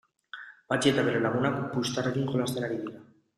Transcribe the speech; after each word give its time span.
Patxi 0.71 0.89
eta 0.93 1.03
bere 1.09 1.19
lagunak 1.25 1.59
puxtarriekin 1.75 2.27
jolasten 2.33 2.67
ari 2.71 2.81
dira. 2.83 3.05